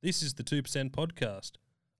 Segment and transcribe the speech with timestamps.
[0.00, 1.52] This is the 2% podcast.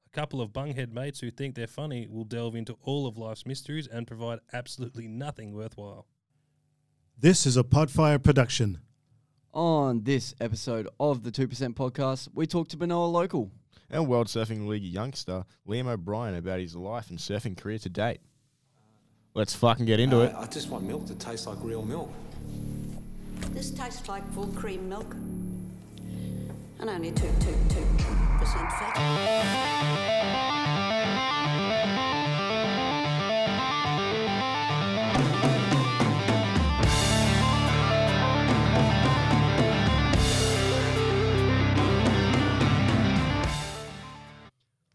[0.07, 3.45] A couple of bunghead mates who think they're funny will delve into all of life's
[3.45, 6.07] mysteries and provide absolutely nothing worthwhile.
[7.19, 8.79] This is a Podfire production.
[9.53, 13.51] On this episode of the 2% podcast, we talk to Benowa Local.
[13.91, 18.21] and World Surfing League youngster Liam O'Brien about his life and surfing career to date.
[19.35, 20.33] Let's fucking get into it.
[20.37, 22.13] I just want milk that tastes like real milk.
[23.51, 25.17] This tastes like full cream milk.
[26.81, 28.49] And only 2 2 2%
[28.79, 29.99] fat.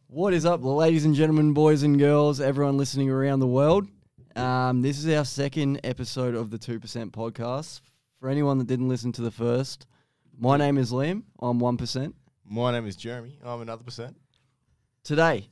[0.08, 3.90] What is up, ladies and gentlemen, boys and girls, everyone listening around the world?
[4.38, 6.80] Um, this is our second episode of the 2%
[7.12, 7.82] podcast.
[8.22, 9.86] For anyone that didn't listen to the first,
[10.38, 11.24] my name is Liam.
[11.40, 12.14] I'm 1%.
[12.46, 13.38] My name is Jeremy.
[13.44, 14.16] I'm another percent.
[15.04, 15.48] Today,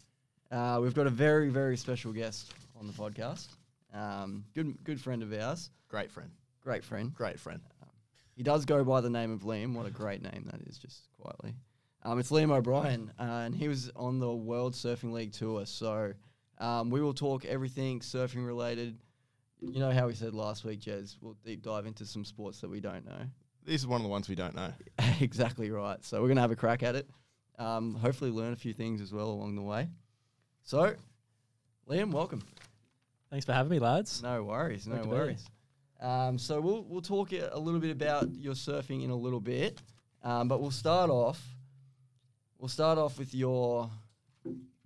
[0.52, 3.48] uh, we've got a very, very special guest on the podcast.
[3.94, 5.70] Um, good, good friend of ours.
[5.88, 6.30] Great friend.
[6.62, 7.14] Great friend.
[7.14, 7.62] Great friend.
[8.36, 9.74] He does go by the name of Liam.
[9.74, 11.54] What a great name that is, just quietly.
[12.04, 15.66] Um, it's Liam O'Brien, uh, and he was on the World Surfing League tour.
[15.66, 16.14] So
[16.58, 18.98] um, we will talk everything surfing related.
[19.60, 22.70] You know how we said last week, Jez, we'll deep dive into some sports that
[22.70, 23.22] we don't know.
[23.66, 24.74] This is one of the ones we don't know.
[25.20, 26.04] exactly right.
[26.04, 27.08] So we're going to have a crack at it.
[27.60, 29.88] Um, hopefully, learn a few things as well along the way.
[30.64, 30.96] So,
[31.88, 32.42] Liam, welcome.
[33.30, 34.24] Thanks for having me, lads.
[34.24, 35.16] No worries, no Great to be.
[35.16, 35.46] worries.
[36.02, 39.40] Um, so we'll we'll talk a a little bit about your surfing in a little
[39.40, 39.80] bit,
[40.24, 41.40] um, but we'll start off.
[42.58, 43.90] We'll start off with your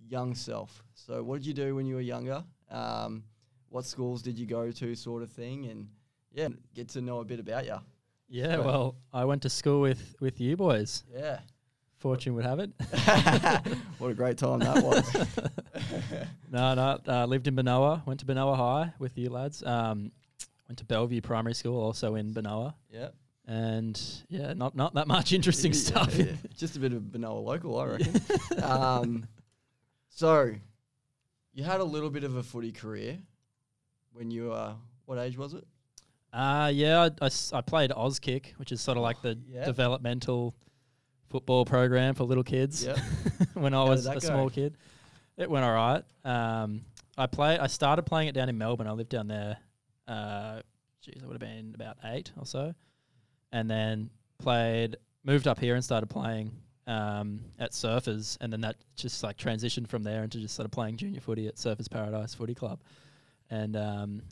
[0.06, 0.82] young self.
[0.94, 2.44] So, what did you do when you were younger?
[2.70, 3.24] Um,
[3.70, 5.88] what schools did you go to, sort of thing, and
[6.32, 7.76] yeah, get to know a bit about you.
[8.28, 11.04] Yeah, well, I went to school with with you boys.
[11.14, 11.40] Yeah,
[11.98, 12.70] Fortune would have it.
[13.98, 15.14] what a great time that was.
[16.50, 18.04] no, no, uh, lived in Benowa.
[18.06, 19.62] Went to Benowa High with you lads.
[19.62, 20.10] Um,
[20.68, 22.74] went to Bellevue Primary School, also in Benowa.
[22.92, 23.08] yeah,
[23.46, 26.14] And yeah, not not that much interesting Yeah, stuff.
[26.16, 26.32] yeah.
[26.56, 28.20] Just a bit of Benowa local, I reckon.
[28.62, 29.26] um,
[30.08, 30.50] so,
[31.54, 33.18] you had a little bit of a footy career
[34.12, 35.64] when you were, what age was it?
[36.32, 39.64] Uh, yeah, I I played Auskick, which is sort of like the Yeah.
[39.64, 40.54] developmental
[41.28, 42.84] football program for little kids.
[42.84, 42.98] Yep.
[43.54, 44.18] when I How was a go?
[44.20, 44.76] small kid.
[45.36, 46.02] It went all right.
[46.24, 46.82] Um,
[47.18, 47.58] I play.
[47.58, 48.86] I started playing it down in Melbourne.
[48.86, 49.56] I lived down there.
[50.06, 50.60] Uh,
[51.02, 52.74] geez, I would have been about eight or so,
[53.52, 54.96] and then played.
[55.24, 56.52] Moved up here and started playing
[56.86, 60.70] um, at Surfers, and then that just like transitioned from there into just sort of
[60.70, 62.78] playing junior footy at Surfers Paradise Footy Club,
[63.50, 64.22] and um,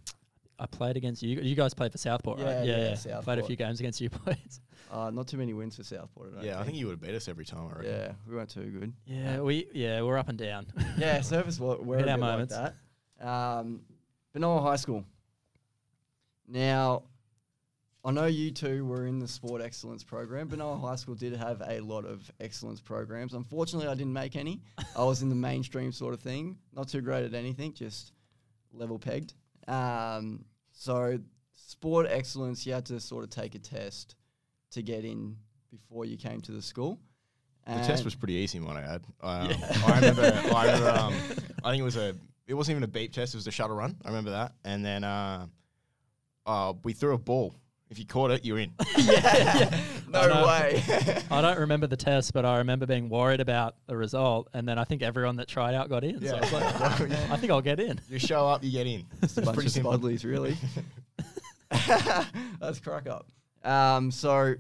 [0.59, 1.41] I played against you.
[1.41, 2.65] You guys played for Southport, Yeah, right?
[2.67, 3.21] yeah, yeah.
[3.21, 4.61] Played a few games against you boys.
[4.91, 7.01] Uh, not too many wins for Southport, I don't Yeah, I think you would have
[7.01, 7.67] beat us every time.
[7.73, 7.85] I reckon.
[7.93, 8.93] Yeah, we weren't too good.
[9.07, 10.67] Yeah, we yeah we're up and down.
[10.99, 12.55] Yeah, service were, were a Hit bit our like moments.
[12.57, 12.75] that.
[13.27, 13.81] Um,
[14.35, 15.05] Benowa High School.
[16.47, 17.03] Now,
[18.05, 20.49] I know you two were in the sport excellence program.
[20.49, 23.33] Benowa High School did have a lot of excellence programs.
[23.35, 24.61] Unfortunately, I didn't make any.
[24.97, 26.59] I was in the mainstream sort of thing.
[26.75, 28.13] Not too great at anything, just
[28.73, 29.35] level pegged.
[29.69, 31.19] Um, so,
[31.53, 34.17] sport excellence, you had to sort of take a test
[34.73, 35.37] to get in
[35.71, 37.01] before you came to the school.
[37.67, 39.05] The test was pretty easy, might I add.
[39.23, 39.49] Um,
[39.87, 40.23] I remember.
[40.55, 40.91] I remember.
[40.91, 41.15] Um,
[41.65, 42.15] I think it was a.
[42.47, 43.33] It wasn't even a beep test.
[43.35, 43.97] It was a shuttle run.
[44.05, 44.53] I remember that.
[44.67, 45.47] And then uh,
[46.45, 47.55] uh, we threw a ball.
[47.89, 48.73] If you caught it, you're in.
[50.15, 50.47] no know.
[50.47, 50.83] way.
[51.31, 54.79] I don't remember the test, but I remember being worried about the result, and then
[54.79, 56.25] I think everyone that tried out got in.
[56.27, 56.63] So I, was like,
[57.31, 58.01] I think I'll get in.
[58.09, 59.05] you show up, you get in.
[59.23, 59.93] It's a bunch pretty of simple.
[59.99, 60.57] Spudleys, really.
[62.61, 63.27] That's crack up.
[63.65, 64.55] Um, so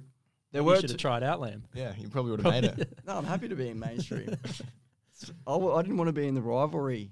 [0.52, 0.76] there You were.
[0.76, 1.62] should have T- tried out, Liam.
[1.74, 2.98] Yeah, you probably would have made it.
[3.06, 4.30] no, I'm happy to be in mainstream.
[5.46, 7.10] I, w- I didn't want to be in the rivalry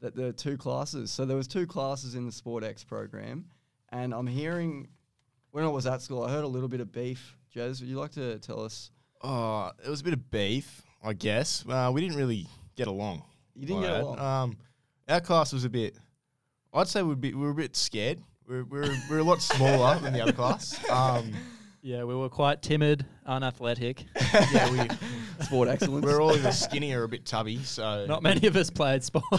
[0.00, 1.10] that the two classes.
[1.10, 3.44] So there was two classes in the Sport X program,
[3.90, 4.88] and I'm hearing
[5.50, 7.36] when I was at school, I heard a little bit of beef.
[7.54, 8.90] Jez, would you like to tell us?
[9.22, 11.64] Oh, it was a bit of beef, I guess.
[11.68, 12.46] Uh, we didn't really
[12.76, 13.22] get along.
[13.54, 14.18] You didn't get along.
[14.18, 14.56] Um,
[15.08, 15.96] our class was a bit.
[16.72, 18.20] I'd say we'd be, we were a bit scared.
[18.48, 20.78] We're, we're, we're a lot smaller than the other class.
[20.90, 21.32] Um,
[21.84, 24.04] Yeah, we were quite timid, unathletic.
[24.52, 26.06] yeah, we, Sport excellence.
[26.06, 27.58] we're all either skinny or a bit tubby.
[27.64, 29.24] So Not many of us played sport.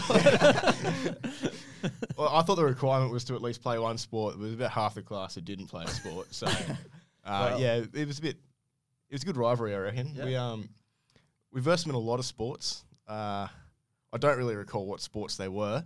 [2.16, 4.34] Well, I thought the requirement was to at least play one sport.
[4.36, 6.32] It was about half the class that didn't play a sport.
[6.34, 6.46] So,
[7.24, 8.36] uh, Well- yeah, it was a bit.
[9.10, 10.12] It was a good rivalry, I reckon.
[10.14, 10.24] Yeah.
[10.24, 10.68] We um,
[11.52, 12.84] we versed them in a lot of sports.
[13.06, 13.46] Uh,
[14.12, 15.84] I don't really recall what sports they were,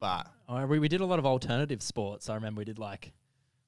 [0.00, 2.28] but Oh, we, we did a lot of alternative sports.
[2.28, 3.12] I remember we did like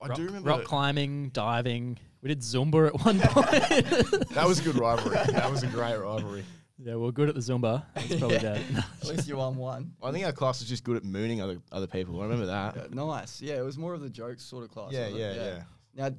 [0.00, 1.98] I rock, do remember rock climbing, diving.
[2.22, 4.28] We did Zumba at one point.
[4.30, 5.16] that was a good rivalry.
[5.32, 6.44] that was a great rivalry.
[6.78, 7.84] yeah, we we're good at the Zumba.
[7.94, 8.42] That's probably Yeah.
[8.54, 8.84] that.
[9.02, 9.92] At least you won one.
[10.02, 12.20] I think our class was just good at mooning other other people.
[12.20, 12.76] I remember that.
[12.76, 13.40] Yeah, nice.
[13.40, 14.92] Yeah, it was more of the jokes sort of class.
[14.92, 15.62] Yeah, wasn't yeah, yeah.
[15.94, 16.16] Now,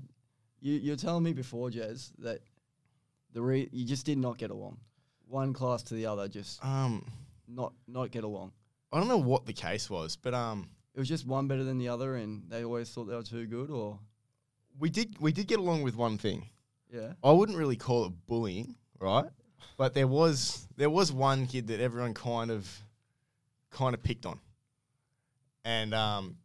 [0.60, 2.40] you you're telling me before, Jez, that
[3.34, 4.78] the re- you just did not get along.
[5.28, 7.06] One class to the other, just Um,
[7.48, 8.52] not not get along.
[8.92, 11.78] I don't know what the case was, but um, It was just one better than
[11.78, 13.70] the other, and they always thought they were too good.
[13.70, 14.00] Or
[14.80, 16.50] we did we did get along with one thing.
[16.94, 19.26] yeah, I wouldn't really call it bullying, right?
[19.76, 22.82] But there was there was one kid that everyone kind of
[23.70, 24.40] kind of picked on,
[25.66, 26.38] and um,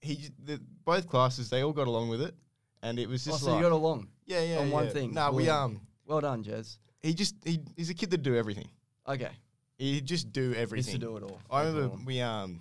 [0.00, 2.34] he the, both classes they all got along with it,
[2.82, 4.08] and it was oh, just so like you got along.
[4.26, 6.78] yeah yeah on one thing, No, we um Well done, Jez.
[7.02, 8.68] he just he, he's a kid that do everything.
[9.06, 9.30] Okay,
[9.78, 10.84] He just do everything.
[10.84, 11.40] He used to do it all.
[11.50, 12.04] I remember problem.
[12.04, 12.60] we um,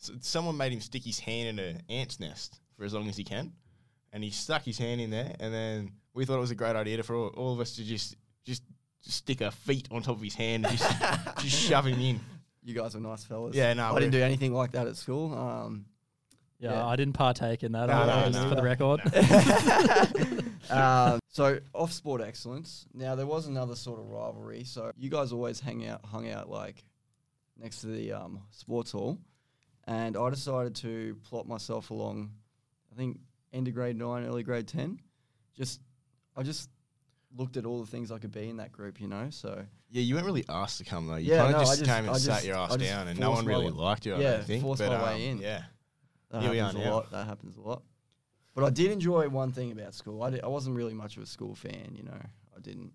[0.00, 3.16] s someone made him stick his hand in an ant's nest for as long as
[3.16, 3.52] he can,
[4.12, 6.76] and he stuck his hand in there, and then we thought it was a great
[6.76, 8.62] idea to, for all, all of us to just just
[9.00, 10.90] stick our feet on top of his hand and just
[11.38, 12.20] just shove him in.
[12.62, 13.54] You guys are nice fellas.
[13.54, 15.34] Yeah, no, I didn't do anything like that at school.
[15.34, 15.84] Um,
[16.64, 16.86] Yeah, Yeah.
[16.86, 17.86] I didn't partake in that.
[17.88, 18.48] No, I- no, just no.
[18.48, 19.00] for the record.
[20.70, 22.86] um, so off sport excellence.
[22.94, 24.64] Now there was another sort of rivalry.
[24.64, 26.82] So you guys always hang out, hung out like
[27.60, 29.18] next to the um, sports hall,
[29.86, 32.30] and I decided to plot myself along.
[32.92, 33.18] I think
[33.52, 35.00] end of grade nine, early grade ten.
[35.56, 35.80] Just
[36.36, 36.70] I just
[37.36, 39.26] looked at all the things I could be in that group, you know.
[39.30, 41.16] So Yeah, you weren't really asked to come though.
[41.16, 42.72] You Yeah, kind of no, I just, just- came and I sat just- your ass
[42.72, 44.14] I just down, and no one my really way- liked you.
[44.14, 44.62] I yeah, don't think.
[44.62, 45.38] forced but, my way um, in.
[45.42, 45.62] Yeah,
[46.42, 46.94] that Here happens a now.
[46.94, 47.10] lot.
[47.10, 47.82] That happens a lot.
[48.54, 50.22] But I did enjoy one thing about school.
[50.22, 52.20] I, I wasn't really much of a school fan, you know.
[52.56, 52.92] I didn't.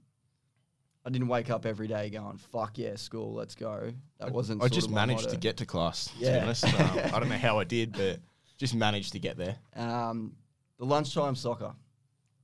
[1.06, 4.62] I didn't wake up every day going "fuck yeah, school, let's go." That wasn't.
[4.62, 6.06] I sort just of my managed to get to class.
[6.07, 6.44] To be Yeah.
[6.44, 6.71] honest, um,
[7.13, 8.19] I don't know how I did, but
[8.57, 9.57] just managed to get there.
[9.75, 10.36] um,
[10.77, 11.74] the lunchtime soccer.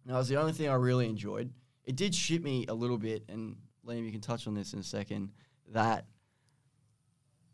[0.06, 1.51] Now, it was the only thing I really enjoyed.
[1.86, 3.56] It did shit me a little bit, and
[3.86, 5.31] Liam, you can touch on this in a second.
[5.74, 6.06] That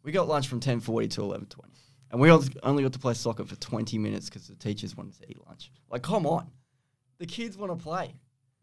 [0.03, 1.71] we got lunch from ten forty to eleven twenty,
[2.11, 5.29] and we only got to play soccer for twenty minutes because the teachers wanted to
[5.29, 5.71] eat lunch.
[5.89, 6.49] Like, come on,
[7.17, 8.13] the kids want to play.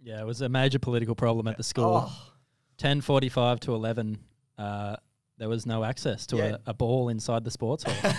[0.02, 2.04] yeah, it was a major political problem at the school.
[2.08, 2.32] Oh,
[2.76, 4.18] Ten forty-five to eleven.
[4.56, 4.96] Uh,
[5.38, 6.56] there was no access to Yeah.
[6.66, 8.12] a, a ball inside the sports hall.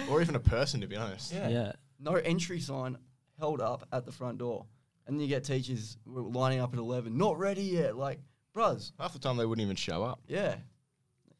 [0.10, 1.32] or even a person, to be honest.
[1.32, 1.48] yeah.
[1.48, 1.72] yeah.
[2.00, 2.96] no entry sign
[3.38, 4.64] held up at the front door,
[5.06, 7.96] and then you get teachers lining up at eleven, not ready yet.
[7.96, 8.20] Like,
[8.56, 10.20] bruz, Half the time they wouldn't even show up.
[10.28, 10.56] yeah,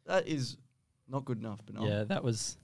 [0.07, 0.57] that is
[1.09, 1.61] not good enough.
[1.67, 2.57] But Yeah, that was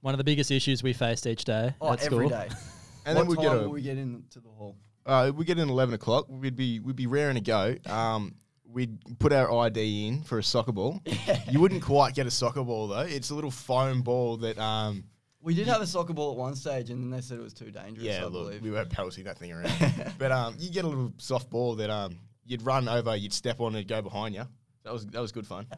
[0.00, 2.28] one of the biggest issues we faced each day Oh, at every school.
[2.28, 2.48] day.
[3.06, 4.74] And what then we'd time get a will we get into the hall?
[5.06, 6.26] Uh, we get in eleven o'clock.
[6.28, 7.76] We'd be we'd be raring to go.
[7.86, 8.34] Um,
[8.68, 11.00] we'd put our ID in for a soccer ball.
[11.50, 13.02] You wouldn't quite get a soccer ball though.
[13.02, 15.04] It's a little foam ball that um,
[15.40, 17.54] We did have a soccer ball at one stage, and then they said it was
[17.54, 18.04] too dangerous.
[18.04, 18.62] yeah, I look, believe.
[18.62, 19.70] we weren't pelting that thing around.
[20.18, 23.60] but um, you get a little soft ball that um, you'd run over, you'd step
[23.60, 24.42] on, it, go behind you.
[24.82, 25.68] That was that was good fun.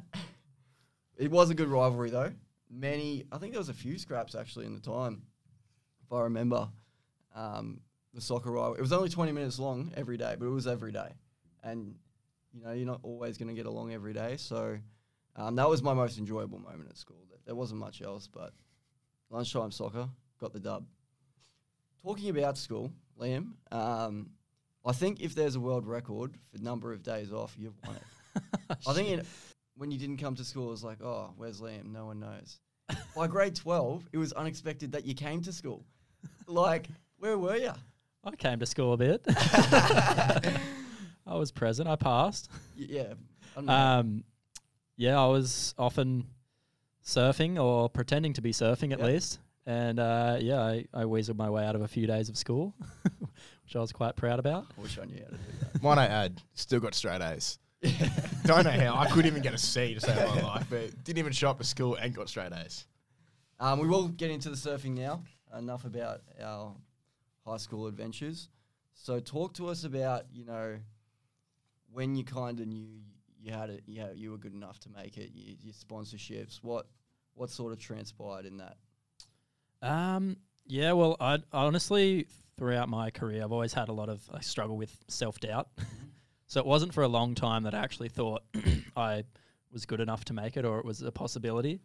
[1.19, 2.33] It was a good rivalry though.
[2.71, 5.23] Many, I think there was a few scraps actually in the time,
[6.05, 6.69] if I remember.
[7.35, 7.81] Um,
[8.15, 8.79] the soccer rivalry.
[8.79, 11.13] It was only twenty minutes long every day, but it was every day,
[11.63, 11.95] and
[12.53, 14.37] you know you're not always going to get along every day.
[14.39, 14.79] So
[15.37, 17.19] um, that was my most enjoyable moment at school.
[17.29, 18.53] There- There wasn't much else, but
[19.31, 20.09] lunchtime soccer
[20.41, 20.87] got the dub.
[22.03, 24.31] Talking about school, Liam, um,
[24.85, 28.03] I think if there's a world record for number of days off, you've won it.
[28.87, 29.27] I think it,
[29.79, 31.93] when you didn't come to school, it was like, oh, where's Liam?
[31.93, 32.59] No one knows.
[33.17, 35.85] By grade 12, it was unexpected that you came to school.
[36.47, 37.73] Like, where were you?
[38.25, 39.23] I came to school a bit.
[39.29, 40.61] I
[41.35, 41.89] was present.
[41.89, 42.51] I passed.
[42.77, 43.15] Yeah.
[43.57, 43.99] I.
[43.99, 44.25] Um,
[44.97, 46.27] yeah, I was often
[47.05, 49.07] surfing or pretending to be surfing at Yep.
[49.09, 49.39] least.
[49.67, 52.75] And uh, yeah, I, I weaseled my way out of a few days of school,
[53.19, 54.67] which I was quite proud about.
[54.79, 55.83] I wish I knew how to do that.
[55.83, 57.59] Might I add, still got straight A's.
[58.45, 58.97] Don't know how.
[58.97, 61.61] I couldn't even get a C to save my life, but didn't even show up
[61.61, 62.87] at school and got straight A's.
[63.61, 65.23] Um, we will get into the surfing now.
[65.57, 66.75] Enough about our
[67.47, 68.49] high school adventures.
[68.95, 70.79] So, talk to us about you know
[71.93, 73.01] when you kind of knew
[73.41, 73.83] you had it.
[73.87, 75.31] You, you were good enough to make it.
[75.33, 76.59] You, your sponsorships.
[76.63, 76.87] What
[77.35, 78.77] what sort of transpired in that?
[79.81, 84.41] Um, yeah, well, I honestly throughout my career, I've always had a lot of I
[84.41, 85.69] struggle with self doubt.
[86.49, 88.43] So it wasn't for a long time that I actually thought
[88.97, 89.25] I
[89.73, 91.81] was good enough to make it or it was a possibility.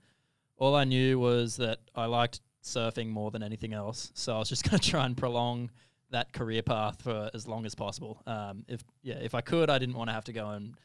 [0.57, 4.11] All I knew was that I liked surfing more than anything else.
[4.15, 5.69] So I was just going to try and prolong
[6.11, 8.21] that career path for as long as possible.
[8.25, 10.75] Um, if yeah, if I could, I didn't want to have to go and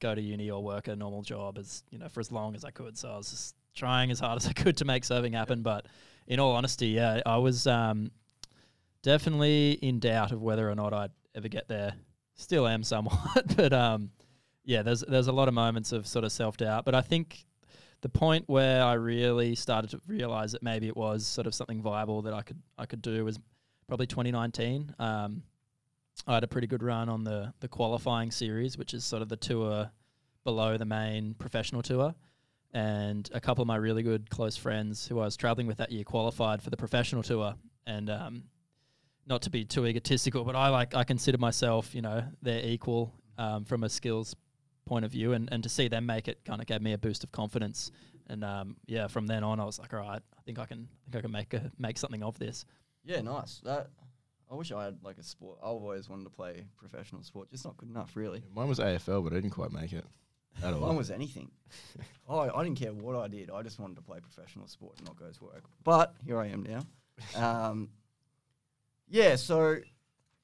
[0.00, 2.64] go to uni or work a normal job as you know for as long as
[2.64, 2.96] I could.
[2.96, 5.62] So I was just trying as hard as I could to make surfing happen.
[5.62, 5.86] But
[6.26, 8.10] in all honesty, yeah, I was um,
[9.02, 11.94] definitely in doubt of whether or not I'd ever get there.
[12.36, 14.10] Still am somewhat, but um,
[14.64, 16.84] yeah, there's there's a lot of moments of sort of self doubt.
[16.84, 17.46] But I think
[18.02, 21.80] the point where I really started to realize that maybe it was sort of something
[21.80, 23.38] viable that I could I could do was
[23.88, 24.94] probably 2019.
[24.98, 25.42] Um,
[26.26, 29.28] I had a pretty good run on the the qualifying series, which is sort of
[29.28, 29.90] the tour
[30.44, 32.14] below the main professional tour.
[32.72, 35.90] And a couple of my really good close friends who I was traveling with that
[35.90, 37.54] year qualified for the professional tour.
[37.86, 38.44] And um,
[39.26, 43.12] not to be too egotistical, but I like I consider myself, you know, they're equal
[43.38, 44.34] um, from a skills
[44.86, 46.98] point of view, and, and to see them make it kind of gave me a
[46.98, 47.90] boost of confidence.
[48.28, 50.88] And um, yeah, from then on, I was like, all right, I think I can
[51.06, 52.64] I think I can make a, make something of this.
[53.04, 53.60] Yeah, nice.
[53.64, 53.90] That
[54.50, 55.58] I wish I had like a sport.
[55.62, 58.42] I've always wanted to play professional sport, just not good enough, really.
[58.54, 60.04] Mine was AFL, but I didn't quite make it
[60.62, 60.80] at all.
[60.80, 61.50] Mine was anything.
[62.28, 63.50] oh, I didn't care what I did.
[63.50, 65.64] I just wanted to play professional sport and not go to work.
[65.82, 66.80] But here I am now.
[67.34, 67.88] Um,
[69.08, 69.76] yeah, so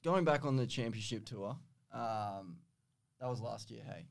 [0.03, 1.55] going back on the championship tour,
[1.93, 2.57] um,
[3.19, 3.81] that was last year.
[3.85, 4.05] Hey.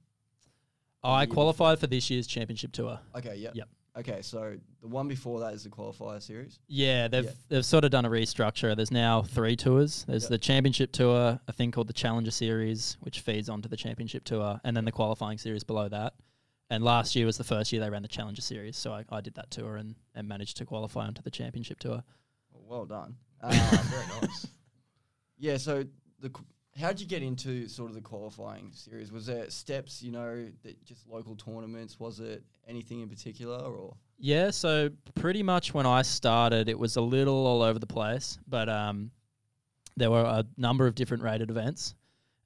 [1.04, 2.98] I year qualified for this year's championship tour.
[3.16, 3.36] Okay.
[3.36, 3.54] Yep.
[3.56, 3.68] Yep.
[3.94, 6.58] Okay, so the one before that is the qualifier series.
[6.66, 7.30] Yeah, they've Yeah.
[7.48, 8.74] they've sort of done a restructure.
[8.74, 10.04] There's now three tours.
[10.08, 10.30] There's Yep.
[10.30, 14.58] the championship tour, a thing called the Challenger Series, which feeds onto the championship tour,
[14.64, 16.14] and then the qualifying series below that.
[16.70, 19.20] And last year was the first year they ran the Challenger Series, so I, I
[19.20, 22.02] did that tour and, and managed to qualify onto the championship tour.
[22.50, 23.16] Well done.
[23.42, 24.46] Um, Very nice.
[25.38, 25.56] Yeah.
[25.56, 25.84] So
[26.20, 26.30] the
[26.78, 29.12] how'd you get into sort of the qualifying series?
[29.12, 30.02] Was there steps?
[30.02, 31.98] You know, that just local tournaments?
[32.00, 36.96] Was it anything in particular, or Yeah, so pretty much when I started, it was
[36.96, 39.10] a little all over the place, but um,
[39.96, 41.94] there were a number of different rated events,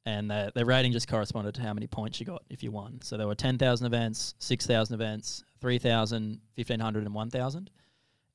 [0.05, 3.01] and the, the rating just corresponded to how many points you got if you won.
[3.03, 7.71] So there were 10,000 events, 6,000 events, 3,000, 1,500, and 1,000.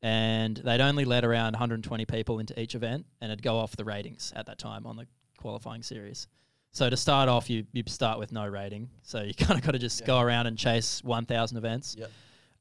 [0.03, 3.83] And they'd only let around 120 people into each event, and it'd go off the
[3.85, 5.05] ratings at that time on the
[5.37, 6.27] qualifying series.
[6.71, 8.89] So to start off, you, you start with no rating.
[9.03, 10.07] So you kind of got to just Yeah.
[10.07, 11.95] go around and chase 1,000 events.
[11.99, 12.11] Yep.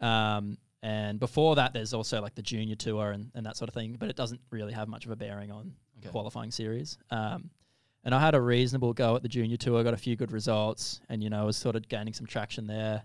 [0.07, 3.75] Um, and before that, there's also like the junior tour and, and that sort of
[3.75, 6.09] thing, but it doesn't really have much of a bearing on Okay.
[6.09, 6.97] qualifying series.
[7.11, 7.51] Um,
[8.05, 11.03] and I had a reasonable go at the junior tour, got a few good results,
[11.11, 13.03] and you know, was sort of gaining some traction there.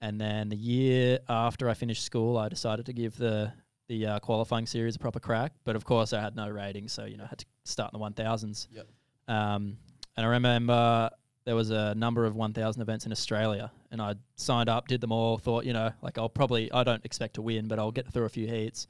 [0.00, 3.52] And then the year after I finished school, I decided to give the
[3.88, 5.52] the uh, qualifying series a proper crack.
[5.64, 7.98] But of course, I had no rating, so you know, I had to start in
[7.98, 8.68] the one thousands.
[8.70, 8.86] Yep.
[9.28, 9.78] Um,
[10.16, 11.10] and I remember
[11.44, 15.12] there was a number of 1,000 events in Australia, and I signed up, did them
[15.12, 15.38] all.
[15.38, 18.24] Thought, you know, like I'll probably, I don't expect to win, but I'll get through
[18.24, 18.86] a few heats.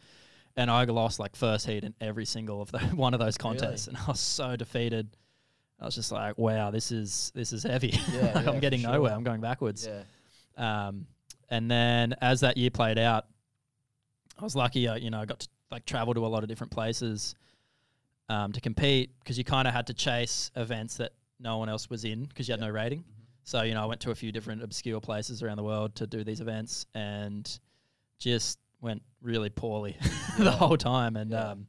[0.57, 3.87] And I lost like first heat in every single of the one of those contests,
[3.87, 5.09] and I was so defeated.
[5.79, 7.97] I was just like, wow, this is this is heavy.
[8.13, 8.91] Yeah, like yeah, I'm getting sure.
[8.91, 9.13] nowhere.
[9.13, 9.87] I'm going backwards.
[9.87, 10.03] yeah,
[10.59, 11.07] Um,
[11.49, 13.27] and then as that year played out,
[14.39, 14.87] I was lucky.
[14.87, 17.35] Uh, you know, I got to like travel to a lot of different places
[18.29, 21.89] um, to compete because you kind of had to chase events that no one else
[21.89, 23.05] was in because you had no rating.
[23.45, 26.07] So you know, I went to a few different obscure places around the world to
[26.07, 27.49] do these events and
[28.19, 29.97] just went really poorly
[30.39, 31.17] the whole time.
[31.17, 31.51] And Yeah.
[31.53, 31.67] um,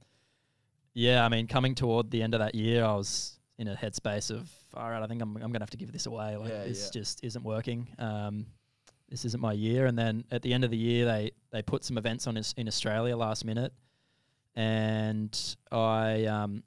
[0.93, 4.31] yeah, I mean, coming toward the end of that year, I was in a headspace
[4.31, 6.35] of, all right, I think I'm I'm gonna have to give this away.
[6.35, 6.99] Like Yeah, this yeah.
[7.01, 7.87] just isn't working.
[7.97, 8.45] Um,
[9.09, 9.85] this isn't my year.
[9.85, 12.67] And then at the end of the year, they they put some events on in
[12.67, 13.73] Australia last minute,
[14.55, 16.63] and I um,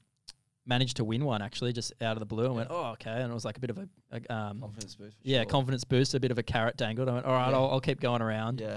[0.66, 2.46] managed to win one actually just out of the blue.
[2.46, 4.94] and went, oh okay, and it was like a bit of a, a um, confidence
[4.94, 5.16] boost.
[5.22, 5.46] Yeah sure.
[5.46, 7.08] confidence boost, a bit of a carrot dangled.
[7.08, 7.56] I went, all right, Yeah.
[7.56, 8.60] I'll, I'll keep going around.
[8.60, 8.74] Yeah,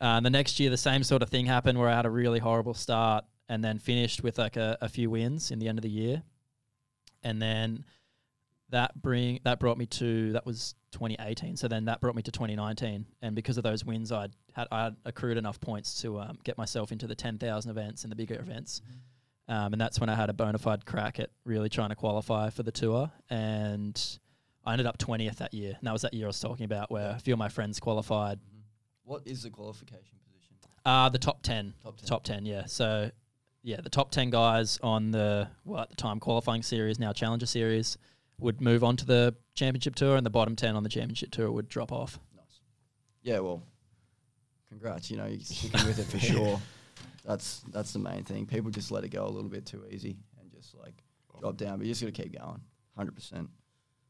[0.00, 2.10] Uh, and the next year, the same sort of thing happened where I had a
[2.10, 5.78] really horrible start and then finished with like a, a few wins in the end
[5.78, 6.22] of the year.
[7.22, 7.84] And then
[8.70, 11.56] that bring that brought me to that was 2018.
[11.56, 13.06] So then that brought me to 2019.
[13.22, 16.56] And because of those wins, I had I had accrued enough points to um, get
[16.58, 18.82] myself into the 10,000 events and the bigger events.
[19.46, 22.50] Um, and that's when I had a bona fide crack at really trying to qualify
[22.50, 23.10] for the tour.
[23.28, 24.00] And
[24.64, 25.74] I ended up 20th that year.
[25.78, 27.78] And that was that year I was talking about where a few of my friends
[27.78, 28.38] qualified.
[29.04, 30.56] what is the qualification position?
[30.86, 31.74] Uh, the top 10.
[31.82, 32.06] Top 10.
[32.06, 32.64] Top 10, yeah.
[32.64, 33.10] So,
[33.62, 37.46] yeah, the top 10 guys on the, well, at the time, qualifying series, now Challenger
[37.46, 37.98] series,
[38.38, 41.50] would move on to the championship tour, and the bottom 10 on the championship tour
[41.50, 42.18] would drop off.
[42.36, 42.60] Nice.
[43.22, 43.62] Yeah, well,
[44.68, 45.10] congrats.
[45.10, 46.60] You know, you're sticking with it for sure.
[47.24, 48.46] That's that's the main thing.
[48.46, 50.94] People just let it go a little bit too easy and just like
[51.40, 52.60] drop down, but you just got to keep going.
[52.96, 53.48] Hundred percent.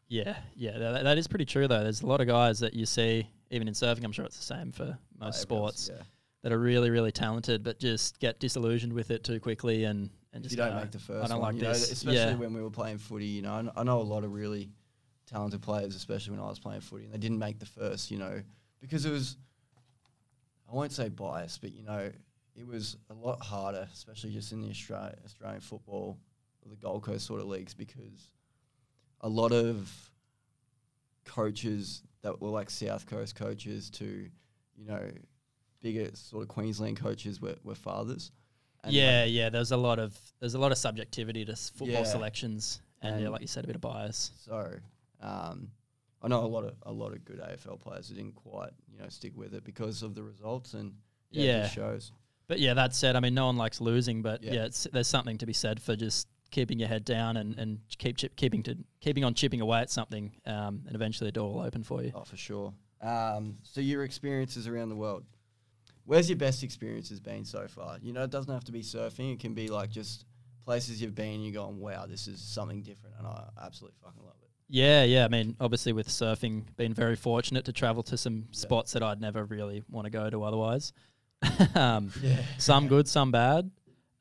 [0.09, 1.83] Yeah, yeah, that, that is pretty true, though.
[1.83, 4.43] There's a lot of guys that you see, even in surfing, I'm sure it's the
[4.43, 6.02] same for most sports, Yeah.
[6.43, 10.45] that are really, really talented, but just get disillusioned with it too quickly and, and
[10.45, 11.91] If you don't make the first I don't one, like you know, this.
[11.91, 12.35] especially yeah.
[12.35, 13.26] when we were playing footy.
[13.26, 14.69] You know, I I know a lot of really
[15.26, 18.11] talented players, especially when I was playing footy, and they didn't make the first.
[18.11, 18.43] You know,
[18.81, 19.37] because it was,
[20.71, 22.11] I won't say biased, but you know,
[22.55, 26.19] it was a lot harder, especially just in the Australia, Australian football
[26.71, 28.31] the Gold Coast sort of leagues because
[29.21, 29.91] a lot of
[31.25, 34.29] coaches that were like South Coast coaches to,
[34.76, 35.11] you know,
[35.81, 38.31] bigger sort of Queensland coaches were, were fathers.
[38.85, 39.49] And, like, yeah, yeah.
[39.50, 42.03] There's a lot of there's a lot of subjectivity to football Yeah.
[42.05, 44.31] selections, and, yeah, like you said, a bit of bias.
[44.45, 44.73] So,
[45.21, 45.71] um,
[46.23, 48.99] I know a lot of a lot of good AFL players who didn't quite, you
[48.99, 50.95] know, stick with it because of the results and
[51.31, 51.69] yeah, Yeah.
[51.69, 52.12] shows.
[52.47, 54.53] But yeah, that said, I mean, no one likes losing, but Yeah.
[54.55, 57.81] yeah, it's, there's something to be said for just keeping your head down and, and
[57.99, 61.53] keep chip, keeping to keeping on chipping away at something, um, and eventually the door
[61.55, 62.12] will open for you.
[62.14, 62.73] Oh, for sure.
[63.00, 65.25] Um, so your experiences around the world.
[66.04, 67.99] Where's your best experiences been so far?
[68.02, 69.32] You know, it doesn't have to be surfing.
[69.32, 70.26] It can be like just
[70.64, 74.23] places you've been and you're going, wow, this is something different, and I absolutely fucking
[74.23, 74.49] love it.
[74.68, 75.25] Yeah, yeah.
[75.25, 79.20] I mean, obviously with surfing, been very fortunate to travel to some spots that I'd
[79.20, 80.92] never really want to go to otherwise.
[81.75, 82.37] um, Yeah.
[82.58, 83.70] some good, some bad.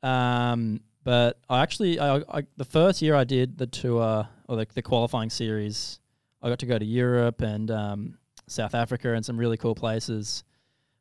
[0.02, 4.66] Um, but I actually, I, I, the first year I did the tour or the,
[4.74, 5.98] the qualifying series,
[6.42, 10.44] I got to go to Europe and um, South Africa and some really cool places.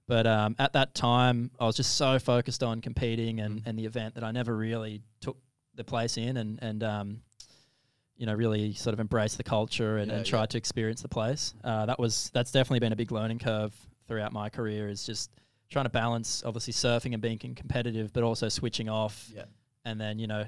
[0.07, 3.85] But um, at that time, I was just so focused on competing and, and the
[3.85, 5.37] event that I never really took
[5.75, 7.21] the place in and and um,
[8.17, 10.29] you know really sort of embraced the culture and, Yeah, and yeah.
[10.29, 11.53] tried to experience the place.
[11.63, 13.73] Uh, that was that's definitely been a big learning curve
[14.07, 14.89] throughout my career.
[14.89, 15.31] Is just
[15.69, 19.45] trying to balance obviously surfing and being competitive, but also switching off Yeah.
[19.85, 20.45] and then you know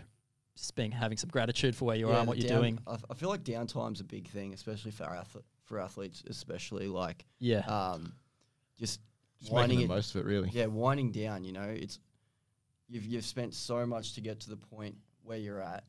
[0.55, 2.79] just being having some gratitude for where you are and what you're doing.
[2.85, 6.87] I, f- I feel like downtime's a big thing, especially for ath- for athletes, especially
[6.87, 8.13] like Yeah, um,
[8.77, 8.99] just,
[9.45, 9.87] Just winding making it.
[9.89, 10.49] the most of it, really.
[10.51, 11.43] Yeah, winding down.
[11.43, 11.99] You know, it's
[12.87, 15.83] you've you've spent so much to get to the point where you're at,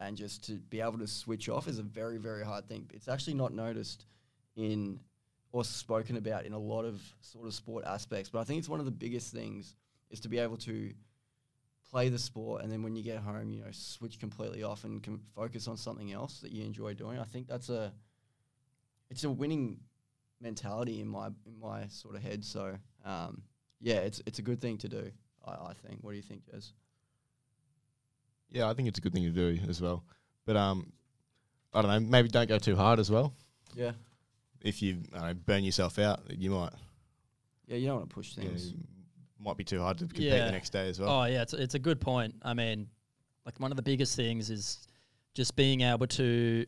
[0.00, 2.90] and just to be able to switch off is a very very hard thing.
[2.92, 4.04] It's actually not noticed
[4.56, 5.00] in
[5.52, 8.68] or spoken about in a lot of sort of sport aspects, but I think it's
[8.68, 9.74] one of the biggest things
[10.10, 10.92] is to be able to
[11.90, 15.02] play the sport and then when you get home, you know, switch completely off and
[15.02, 17.18] can focus on something else that you enjoy doing.
[17.18, 17.92] I think that's a
[19.10, 19.78] it's a winning
[20.40, 22.44] mentality in my in my sort of head.
[22.44, 23.42] So um,
[23.80, 25.10] yeah, it's it's a good thing to do.
[25.46, 25.98] I, I think.
[26.02, 26.72] What do you think, Jez?
[28.50, 30.04] Yeah, I think it's a good thing to do as well.
[30.46, 30.92] But um,
[31.74, 32.00] I don't know.
[32.08, 33.34] Maybe don't go too hard as well.
[33.74, 33.92] Yeah,
[34.62, 36.72] If you I don't know, burn yourself out, you might
[37.66, 37.76] yeah.
[37.76, 38.72] You don't want to push you know, things.
[39.38, 40.46] might be too hard to compete Yeah.
[40.46, 41.10] the next day as well.
[41.10, 42.34] Oh yeah, it's it's a good point.
[42.42, 42.88] I mean,
[43.44, 44.86] like one of the biggest things is
[45.34, 46.64] just being able to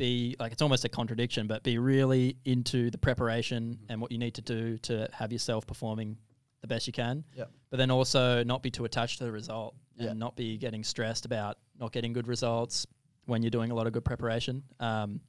[0.00, 4.18] be like it's almost a contradiction, but be really into the preparation and what you
[4.18, 6.16] need to do to have yourself performing
[6.62, 7.22] the best you can.
[7.36, 7.50] Yep.
[7.70, 10.10] But then also not be too attached to the result Yeah.
[10.10, 12.86] and not be getting stressed about not getting good results
[13.26, 14.62] when you're doing a lot of good preparation.
[14.80, 15.20] Um,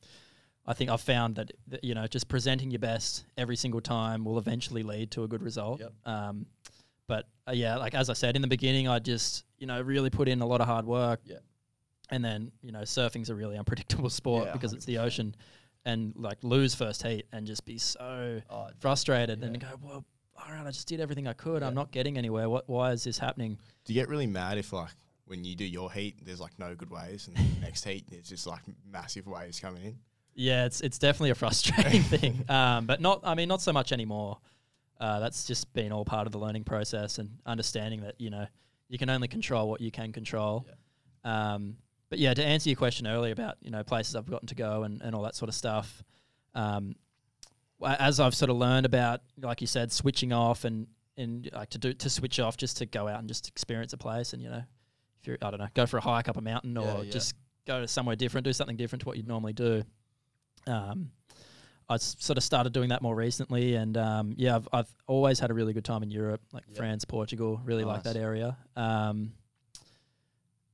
[0.65, 4.23] I think I've found that, that you know just presenting your best every single time
[4.23, 5.79] will eventually lead to a good result.
[5.81, 5.93] Yep.
[6.05, 6.45] Um,
[7.07, 10.09] but uh, yeah, like as I said in the beginning, I just you know really
[10.09, 11.19] put in a lot of hard work.
[12.11, 15.35] And then you know surfing's a really unpredictable sport Yeah, because it's the ocean,
[15.85, 20.53] and like lose first heat and just be so Oh, frustrated and go, well, all
[20.53, 21.61] right, I just did everything I could.
[21.61, 21.67] Yeah.
[21.67, 22.49] I'm not getting anywhere.
[22.49, 22.67] What?
[22.67, 23.57] Why is this happening?
[23.85, 24.89] Do you get really mad if like
[25.25, 28.27] when you do your heat, there's like no good waves, and the next heat there's
[28.27, 29.97] just like massive waves coming in?
[30.33, 33.21] Yeah, it's it's definitely a frustrating thing, um, but not.
[33.23, 34.39] I mean, not so much anymore.
[34.99, 38.45] Uh, that's just been all part of the learning process and understanding that you know
[38.87, 40.67] you can only control what you can control.
[41.23, 41.77] Um,
[42.11, 44.83] but yeah, to answer your question earlier about you know places I've gotten to go
[44.83, 46.03] and, and all that sort of stuff,
[46.53, 46.93] um,
[47.83, 50.85] as I've sort of learned about, like you said, switching off and
[51.17, 53.97] and like to do to switch off just to go out and just experience a
[53.97, 54.63] place and you know
[55.19, 57.11] if you're I don't know go for a hike up a mountain or Yeah, yeah.
[57.11, 57.33] just
[57.65, 59.83] go to somewhere different, do something different to what you'd normally do.
[60.67, 61.11] Um,
[61.89, 65.51] I sort of started doing that more recently, and um, yeah, I've I've always had
[65.51, 66.77] a really good time in Europe, like Yeah.
[66.77, 67.59] France, Portugal.
[67.65, 68.57] Really like that area.
[68.75, 69.33] Um,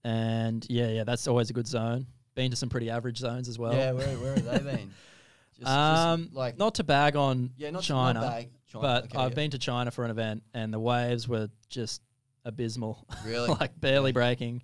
[0.07, 2.07] and yeah, yeah, that's always a good zone.
[2.35, 3.73] Been to some pretty average zones as well.
[3.73, 4.91] yeah, where where have they been?
[5.59, 9.03] Just, um, just like not to bag on yeah, not China, not bag, China but
[9.05, 9.35] okay, I've yeah.
[9.35, 12.03] been to China for an event, and the waves were just
[12.45, 14.61] abysmal, really like barely breaking,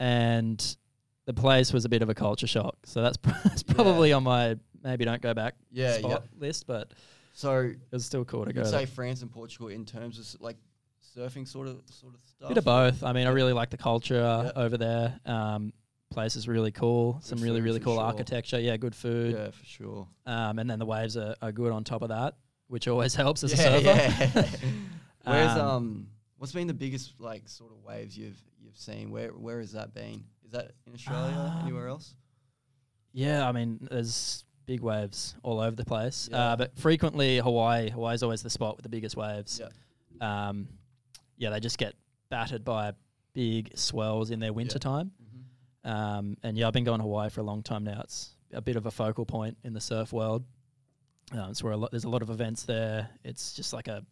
[0.00, 0.76] and
[1.26, 2.76] the place was a bit of a culture shock.
[2.84, 3.74] So that's, pr- that's Yeah.
[3.74, 6.40] probably on my maybe don't go back yeah spot yeah.
[6.40, 6.92] list, but
[7.32, 8.62] So it was still cool to go.
[8.62, 8.80] could there.
[8.80, 10.56] say France and Portugal in terms of like
[11.18, 12.48] surfing sort of sort of stuff.
[12.48, 13.02] bit of both.
[13.02, 14.52] I mean, I really like the culture Yeah.
[14.62, 15.18] over there.
[15.26, 15.72] Um,
[16.10, 17.18] place is really cool.
[17.22, 18.04] Some really food really for cool sure.
[18.04, 18.58] architecture.
[18.60, 19.34] Yeah, good food.
[19.34, 20.08] Yeah, for sure.
[20.26, 22.34] Um, and then the waves are, are good on top of that,
[22.68, 23.84] which always helps as a surfer.
[23.84, 24.30] yeah.
[25.24, 26.06] Where's Um, um,
[26.38, 29.10] what's been the biggest like sort of waves you've you've seen?
[29.10, 30.24] Where where has that been?
[30.44, 31.34] Is that in Australia?
[31.36, 32.14] Um, Anywhere else?
[33.12, 36.28] Yeah, I mean, there's big waves all over the place.
[36.30, 36.38] Yeah.
[36.52, 39.60] Uh, but frequently Hawaii, Hawaii's always the spot with the biggest waves.
[39.60, 39.68] Yeah.
[40.48, 40.68] Um,
[41.38, 41.94] yeah, they just get
[42.28, 42.92] battered by
[43.32, 45.12] big swells in their winter time.
[45.22, 45.90] Mhm.
[45.90, 48.00] Um, and yeah, I've been going to Hawaii for a long time now.
[48.02, 50.44] It's a bit of a focal point in the surf world.
[51.32, 53.08] Um, it's where a lot, there's a lot of events there.
[53.24, 54.04] It's just like a,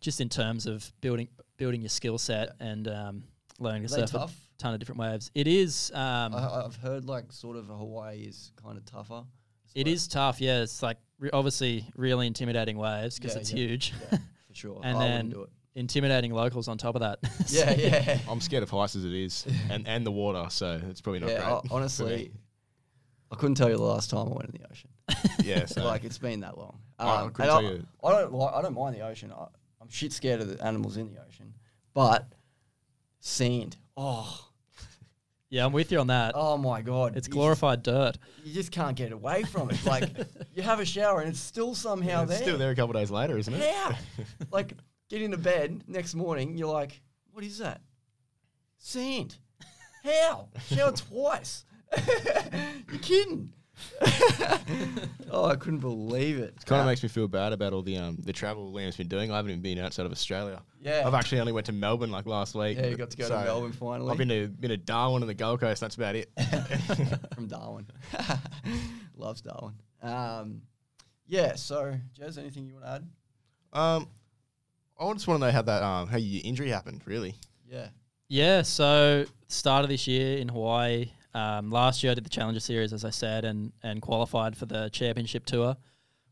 [0.00, 3.24] just in terms of building building your skill set and um,
[3.58, 5.30] learning to Are surf a ton of different waves.
[5.34, 5.90] It is.
[5.92, 9.24] Um, I, I've heard like sort of Hawaii is kind of tougher.
[9.74, 10.62] It is tough, yeah.
[10.62, 13.56] It's like re- obviously really intimidating waves because Yeah, it's yeah.
[13.66, 13.92] huge.
[14.12, 14.80] Yeah, for sure.
[14.84, 15.50] And I then- do it.
[15.74, 17.18] Intimidating locals on top of that.
[17.48, 18.18] Yeah, yeah.
[18.28, 21.30] I'm scared of heights as it is, and and the water, so it's probably not
[21.30, 21.46] yeah, great.
[21.48, 21.70] ho- for me.
[21.72, 22.32] honestly,
[23.32, 24.90] I couldn't tell you the last time I went in the ocean.
[25.44, 25.64] yeah.
[25.66, 26.78] So like it's been that long.
[26.98, 27.86] I- I Um, couldn't and tell I, you.
[28.04, 28.54] I don't like.
[28.54, 29.32] I don't mind the ocean.
[29.32, 29.46] I,
[29.80, 31.54] I'm shit scared of the animals in the ocean,
[31.94, 32.26] but
[33.20, 33.76] sand.
[33.96, 34.44] Oh,
[35.50, 36.32] yeah, I'm with you on that.
[36.34, 37.16] oh my god!
[37.16, 38.18] it's You glorified dirt.
[38.44, 39.84] You just can't get away from it.
[39.86, 40.10] Like
[40.54, 42.42] you have a shower and it's still somehow it's there.
[42.42, 43.60] still there a couple of days later, isn't it?
[43.60, 43.96] Yeah.
[44.52, 44.74] like
[45.08, 47.00] get into bed next morning, you're like,
[47.32, 47.80] what is that?
[48.78, 49.36] Sand.
[50.04, 50.48] How?
[50.68, 51.64] Showered twice.
[52.90, 53.52] You're kidding.
[55.30, 56.54] oh, I couldn't believe it.
[56.60, 59.08] It Kind of makes me feel bad about all the um the travel Liam's been
[59.08, 59.30] doing.
[59.30, 60.62] I haven't even been outside of Australia.
[60.80, 61.04] yeah.
[61.06, 62.76] I've actually only went to Melbourne like last week.
[62.76, 64.10] yeah, you got to go so to Melbourne finally.
[64.10, 65.80] I've been to been to Darwin and the Gold Coast.
[65.80, 66.30] That's about it.
[67.34, 67.86] from Darwin.
[69.16, 69.74] Loves Darwin.
[70.02, 70.62] Um,
[71.26, 71.54] yeah.
[71.54, 73.08] So, Jez, anything you want to add?
[73.72, 74.08] um,
[75.00, 77.02] I just want to know how that um how your injury happened.
[77.04, 77.34] Really.
[77.70, 77.88] Yeah.
[78.30, 81.10] Yeah, so start of this year in Hawaii.
[81.32, 84.66] Um, last year I did the Challenger Series, as I said, and and qualified for
[84.66, 85.76] the Championship Tour,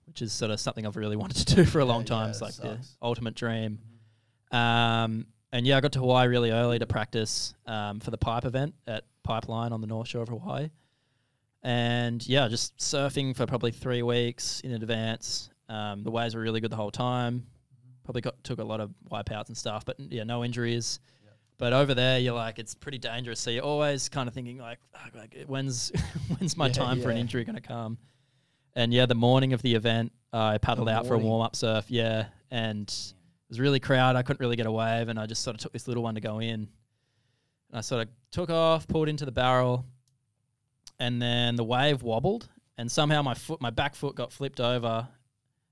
[0.07, 2.26] which is sort of something I've really wanted to do for a Yeah, long time.
[2.26, 3.79] yeah, it's it like the ultimate dream.
[4.52, 8.44] Um, and yeah, I got to Hawaii really early to practice um, for the pipe
[8.44, 10.68] event at Pipeline on the North Shore of Hawaii.
[11.62, 15.50] And yeah, just surfing for probably three weeks in advance.
[15.68, 17.46] Um, the waves were really good the whole time.
[18.07, 21.01] Probably got took a lot of wipeouts and stuff, but yeah, no injuries.
[21.59, 23.40] But over there, you're like, it's pretty dangerous.
[23.40, 25.90] So you're always kind of thinking like, "Fuck, like when's
[26.38, 27.99] when's my Yeah, time for an injury going to come?
[28.77, 31.87] And yeah, the morning of the event, I paddled out for a warm up surf.
[31.88, 33.14] Yeah, and it
[33.49, 34.16] was really crowded.
[34.16, 36.14] I couldn't really get a wave, and I just sort of took this little one
[36.14, 36.51] to go in.
[36.61, 36.69] And
[37.73, 39.85] I sort of took off, pulled into the barrel,
[41.01, 45.09] and then the wave wobbled, and somehow my foot, my back foot, got flipped over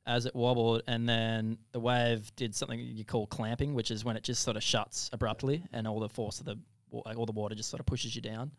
[0.07, 4.17] as it wobbled, and then the wave did something you call clamping, which is when
[4.17, 6.59] it just sort of shuts abruptly, and all the force of the
[6.91, 8.53] all the water just sort of pushes you down.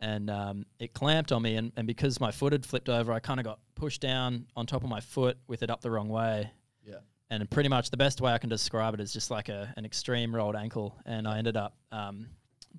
[0.00, 3.20] And um, it clamped on me, and, and because my foot had flipped over, I
[3.20, 6.08] kind of got pushed down on top of my foot with it up the wrong
[6.08, 6.50] way.
[6.86, 7.00] Yeah.
[7.28, 9.84] And pretty much the best way I can describe it is just like a, an
[9.84, 12.28] extreme rolled ankle, and I ended up um,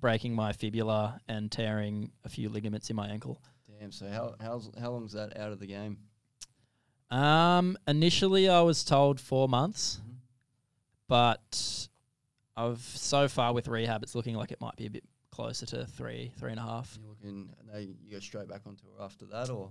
[0.00, 3.40] breaking my fibula and tearing a few ligaments in my ankle.
[3.78, 3.92] Damn.
[3.92, 5.98] So how how's how long's that out of the game?
[7.12, 10.16] Um, initially, I was told four months, Mhm.
[11.08, 11.88] but
[12.56, 15.86] I've so far with rehab, it's looking like it might be a bit closer to
[15.86, 16.98] three, three and a half.
[17.00, 17.54] You looking?
[17.70, 19.70] Now you go straight back on tour after that, or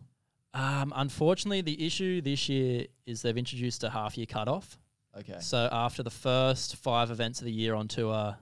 [0.54, 4.78] Um, unfortunately, the issue this year is they've introduced a half year cutoff.
[5.16, 5.40] okay?
[5.40, 8.38] So after the first five events of the year on tour,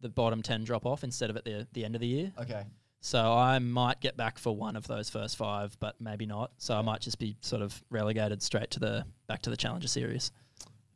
[0.00, 2.32] the bottom ten drop off instead of at the the end of the year.
[2.38, 2.64] Okay.
[3.06, 6.50] So I might get back for one of those first five, but maybe not.
[6.58, 9.86] So I might just be sort of relegated straight to the back to the Challenger
[9.86, 10.32] Series.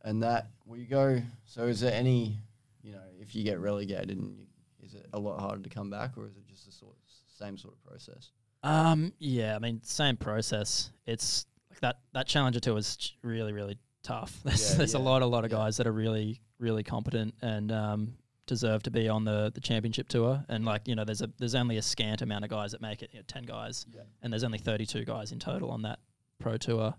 [0.03, 1.23] And that will you go?
[1.45, 2.37] So is there any?
[2.83, 4.47] You know, if you get relegated, and you,
[4.83, 6.97] is it a lot harder to come back, or is it just the sort
[7.39, 8.33] same sort of process?
[8.65, 10.91] Um, yeah, I mean, same process.
[11.07, 14.37] It's like that that Challenger tour is ch- really really tough.
[14.45, 15.59] There's, Yeah, there's yeah, a lot a lot of yeah.
[15.59, 18.15] guys that are really really competent and um,
[18.51, 20.45] deserve to be on the the championship tour.
[20.49, 23.03] And like you know, there's a there's only a scant amount of guys that make
[23.03, 23.11] it.
[23.13, 24.03] You know, Ten guys, Yeah.
[24.23, 25.99] and there's only 32 guys in total on that
[26.39, 26.95] pro tour.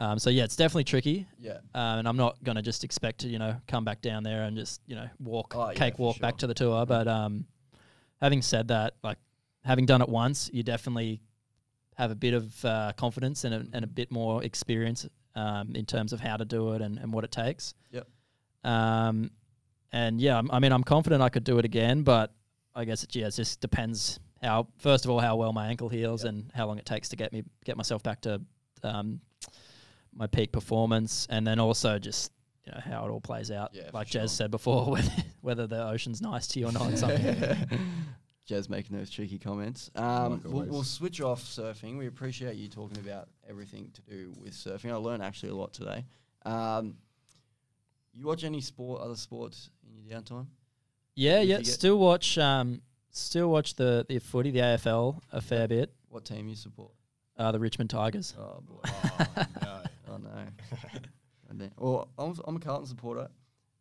[0.00, 1.26] Um, so yeah, it's definitely tricky.
[1.38, 1.58] Yeah.
[1.74, 4.42] Um, and I'm not going to just expect to, you know, come back down there
[4.42, 6.84] and just, you know, walk, Oh, yeah, cake for walk back to the tour.
[6.84, 7.46] But um,
[8.20, 9.18] having said that, like
[9.64, 11.20] having done it once, you definitely
[11.96, 15.06] have a bit of uh, confidence and a, and a bit more experience
[15.36, 17.74] um, in terms of how to do it and, and what it takes.
[17.92, 18.08] Yep.
[18.64, 19.30] Um,
[19.94, 22.32] and yeah, I'm- mean, I'm confident I could do it again, but
[22.74, 25.88] I guess it, yeah, it just depends how, first of all, how well my ankle
[25.88, 26.32] heals Yep.
[26.32, 28.40] and how long it takes to get me, get myself back to
[28.82, 29.20] um,
[30.12, 32.32] my peak performance, and then also just
[32.66, 33.70] you know how it all plays out.
[33.74, 34.26] Yeah, for like sure.
[34.26, 36.86] Said before, whether whether the ocean's nice to you or not.
[36.88, 37.36] and something.
[38.48, 39.90] Jez making those cheeky comments.
[39.94, 41.96] Um, Like we'll, we'll switch off surfing.
[41.96, 44.90] We appreciate you talking about everything to do with surfing.
[44.92, 46.04] I learned actually a lot today.
[46.44, 46.96] Um,
[48.14, 50.46] you watch any sport, other sports in your downtime?
[51.16, 51.58] yeah, If yeah.
[51.62, 55.92] Still watch um, still watch the the footy, the AFL a fair bit.
[56.08, 56.90] What team you support?
[57.36, 58.34] Uh, the Richmond Tigers.
[58.38, 58.80] Oh boy.
[59.46, 59.80] Oh, no.
[60.12, 60.30] oh no.
[61.48, 61.70] God damn.
[61.76, 63.28] Well, I'm, I'm a Carlton supporter,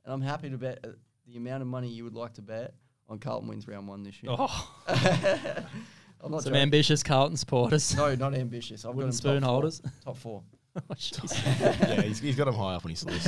[0.06, 0.88] and I'm happy to bet uh,
[1.28, 2.74] the amount of money you would like to bet
[3.08, 4.34] on Carlton wins round one this year.
[4.36, 6.56] Oh, I'm not some joking.
[6.64, 7.96] ambitious Carlton supporters.
[7.96, 8.84] No, not ambitious.
[8.86, 9.50] I've got Wooden him top spoon four.
[9.50, 9.82] holders.
[10.04, 10.44] Top four.
[10.76, 11.40] Oh, jeez.
[11.82, 13.28] yeah, he's, he's got him high up on his list.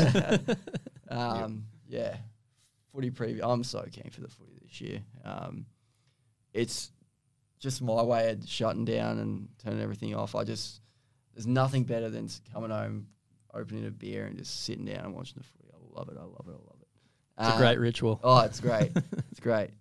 [1.09, 2.17] Um, yeah.
[2.93, 3.41] Footy preview.
[3.43, 5.01] I'm so keen for the footy this year.
[5.23, 5.65] Um,
[6.53, 6.91] it's
[7.59, 10.35] just my way of shutting down and turning everything off.
[10.35, 10.81] I just
[11.33, 13.07] there's nothing better than coming home,
[13.53, 15.69] opening a beer, and just sitting down and watching the footy.
[15.73, 16.17] I love it.
[16.17, 16.51] I love it.
[16.51, 16.87] I love it.
[17.39, 18.19] It's a Um, great ritual.
[18.23, 18.91] Oh, it's great.
[19.31, 19.71] it's great.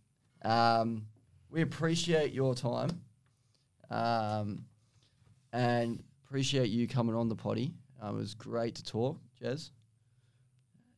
[0.43, 1.07] Um,
[1.51, 2.91] we appreciate your time,
[3.91, 4.65] um,
[5.53, 7.75] and appreciate you coming on the potty.
[8.01, 9.71] Um, it was great to talk, Jez.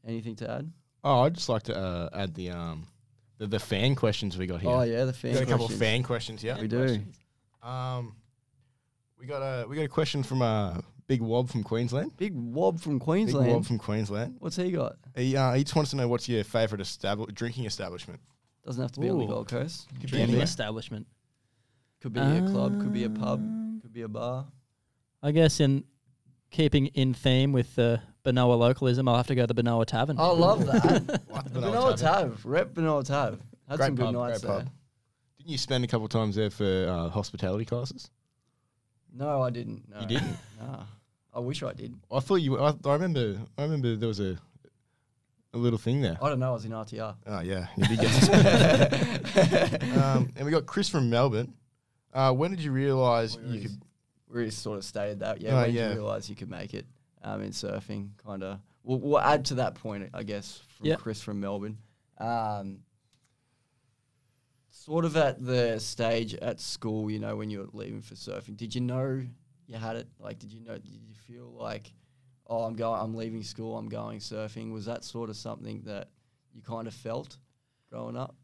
[0.06, 0.72] Anything to add?
[1.04, 2.86] oh, I'd just like to uh, add the um
[3.38, 4.70] the, the fan questions we got here.
[4.70, 5.32] Oh yeah, the fan.
[5.32, 5.44] we fan.
[5.44, 5.80] got a couple of questions.
[5.80, 6.56] fan questions here.
[6.60, 7.00] We do.
[7.62, 8.14] Um,
[9.18, 12.16] we got a we got a question from uh, Big Wob from Queensland.
[12.16, 13.46] Big Wob from Queensland.
[13.46, 14.36] Big Wob from Queensland.
[14.38, 14.96] What's he got?
[15.14, 18.20] He, uh, he just wants to know what's your favourite establi- drinking establishment.
[18.64, 19.28] Doesn't have to be on the Ooh.
[19.28, 19.88] Gold Coast.
[19.88, 20.44] Could be Drinking anywhere.
[20.44, 21.06] establishment.
[22.00, 22.80] Could be a club.
[22.80, 23.38] Could be a pub.
[23.40, 24.46] Um, Could be a bar.
[25.22, 25.84] I guess in
[26.50, 30.18] keeping in theme with the Benowa localism, I'll have to go to the Benowa Tavern.
[30.18, 31.20] I love that.
[31.30, 32.30] Like the the Benowa Benowa Tavern.
[32.30, 32.46] Tav.
[32.46, 33.38] Rep Benowa Tav.
[33.68, 34.58] Had Great some good pub, nights great there.
[34.60, 34.70] pub.
[35.38, 38.10] Didn't you spend a couple of times there for uh, hospitality classes?
[39.14, 39.88] No, I didn't.
[39.88, 40.00] No.
[40.00, 40.36] You didn't?
[40.60, 40.82] Nah.
[41.34, 41.94] I wish I did.
[42.10, 42.58] I thought you.
[42.58, 43.36] I, I remember.
[43.58, 44.38] I remember there was a
[45.52, 46.16] a little thing there.
[46.22, 46.50] I don't know.
[46.50, 47.14] I was in RTR.
[47.26, 49.82] Oh yeah, you did get suspended.
[49.98, 51.52] um, and we got Chris from Melbourne.
[52.14, 53.82] Uh, when did you realise you could?
[54.32, 55.40] already sort of stated that.
[55.42, 56.86] Yeah, Oh, when did you realise you could make it
[57.26, 58.10] um, in surfing?
[58.24, 58.60] Kind of.
[58.82, 61.00] We'll, we'll add to that point, I guess, from Yep.
[61.00, 61.78] Chris from Melbourne.
[62.18, 62.78] Um,
[64.70, 68.56] sort of at the stage at school, you know, when you were leaving for surfing,
[68.56, 69.22] did you know
[69.66, 70.06] you had it?
[70.18, 70.74] Like, did you know?
[70.78, 71.92] Did you feel like,
[72.46, 74.72] oh, I'm going, I'm leaving school, I'm going surfing?
[74.72, 76.08] Was that sort of something that
[76.52, 77.38] you kind of felt
[77.90, 78.34] growing up?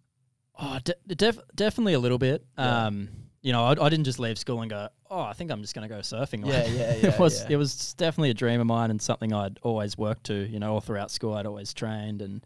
[0.59, 2.45] Oh, de- def- definitely a little bit.
[2.59, 2.87] Yeah.
[2.87, 3.09] Um,
[3.43, 5.75] you know, I, I didn't just leave school and go, oh, I think I'm just
[5.75, 6.47] going to go surfing.
[6.47, 7.49] Yeah, yeah, yeah, it was yeah.
[7.51, 10.35] it was definitely a dream of mine and something I'd always worked to.
[10.35, 12.45] You know, all throughout school, I'd always trained and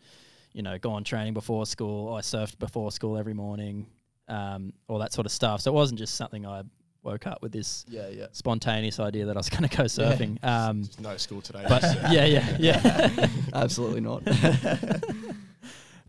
[0.53, 2.15] you know gone training before school.
[2.15, 3.87] I surfed before school every morning,
[4.29, 5.61] um, all that sort of stuff.
[5.61, 6.63] So it wasn't just something I
[7.03, 8.27] woke up with this Yeah, yeah.
[8.33, 10.39] spontaneous idea that I was going to go surfing.
[10.43, 11.65] Um, no school today.
[11.69, 13.29] but yeah, yeah, yeah.
[13.53, 14.25] Absolutely not.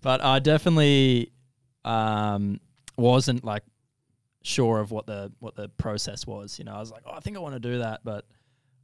[0.02, 1.32] but I definitely
[1.86, 2.60] um,
[2.98, 3.64] wasn't like
[4.48, 6.58] sure of what the what the process was.
[6.60, 8.26] You know, I was like, oh, I think I want to do that, but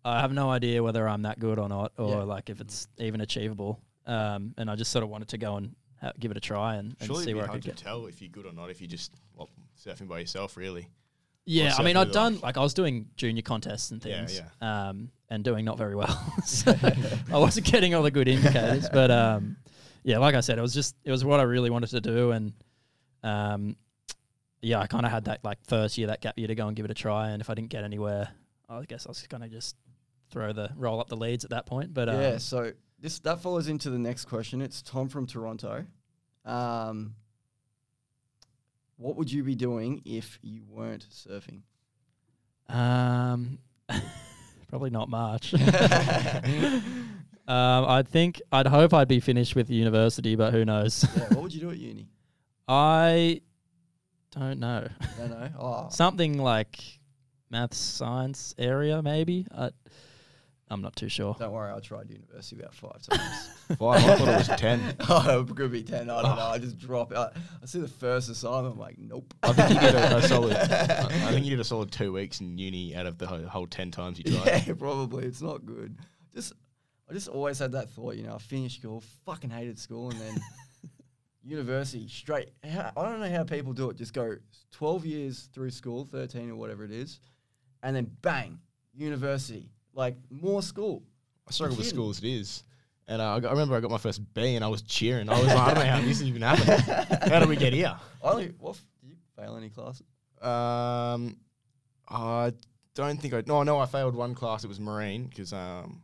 [0.05, 2.23] I have no idea whether I'm that good or not, or Yeah.
[2.23, 3.79] like if it's even achievable.
[4.05, 6.75] Um, and I just sort of wanted to go and ha- give it a try
[6.75, 7.77] and, and see where I could to get.
[7.77, 9.49] tell if you're good or not if you're just well,
[9.81, 10.89] surfing by yourself, really.
[11.45, 15.09] Yeah, I mean, I'd done like- I was doing junior contests and Yeah, things, um,
[15.29, 16.33] and doing not very well.
[16.45, 16.73] so
[17.31, 19.55] I wasn't getting all the good indicators, but um,
[20.03, 22.31] yeah, like I said, it was just it was what I really wanted to do,
[22.31, 22.53] and
[23.23, 23.75] um,
[24.63, 26.75] yeah, I kind of had that like first year, that gap year to go and
[26.75, 28.29] give it a try, and if I didn't get anywhere,
[28.69, 29.75] I guess I was gonna just
[30.29, 31.93] throw the roll up the leads at that point.
[31.93, 34.61] But um, yeah, so this that follows into the next question.
[34.61, 35.85] It's Tom from Toronto.
[36.45, 37.15] Um,
[38.97, 41.61] what would you be doing if you weren't surfing?
[42.69, 43.59] Um,
[44.69, 45.53] probably not much.
[45.53, 46.83] um,
[47.47, 51.05] I think I'd hope I'd be finished with university, but who knows?
[51.15, 52.07] yeah, what would you do at uni?
[52.67, 53.41] I
[54.39, 54.87] don't know.
[55.17, 55.49] don't know.
[55.59, 56.79] Oh, Something like
[57.49, 59.45] maths, science area, maybe.
[59.55, 59.69] I,
[60.69, 61.35] I'm not too sure.
[61.37, 61.71] don't worry.
[61.71, 63.49] I tried university about five times.
[63.79, 64.03] Five.
[64.03, 64.95] I thought it was ten.
[65.09, 66.09] oh, it could be ten.
[66.09, 66.35] I don't ah.
[66.35, 66.45] know.
[66.47, 67.17] I just drop it.
[67.17, 67.29] I,
[67.61, 68.73] I see the first assignment.
[68.73, 69.33] I'm like, nope.
[69.43, 70.57] I think you did a, a solid.
[70.57, 73.41] I I think you did a solid two weeks in uni out of the whole,
[73.43, 74.67] whole ten times you tried.
[74.67, 75.25] Yeah, probably.
[75.25, 75.97] It's not good.
[76.33, 76.53] Just,
[77.09, 78.15] I just always had that thought.
[78.15, 80.41] You know, I finished school, fucking hated school, and then
[81.43, 82.49] university straight.
[82.63, 83.97] How, I don't know how people do it.
[83.97, 84.35] Just go
[84.71, 87.19] twelve years through school, thirteen or whatever it is,
[87.83, 88.59] and then bang,
[88.93, 89.69] university.
[89.93, 91.03] Like more school.
[91.47, 92.63] I struggle with school as it is.
[93.07, 95.29] And uh, I, got, I remember I got my first B and I was cheering.
[95.29, 96.81] I was like, I don't know how this even happened.
[97.31, 97.95] How did we get here?
[98.23, 98.53] I only.
[98.59, 98.79] What?
[99.01, 100.05] Did you fail any classes?
[100.41, 101.37] Um,
[102.07, 102.53] I
[102.95, 103.43] don't think I.
[103.45, 104.63] No, no, I failed one class.
[104.63, 106.01] It was marine because um,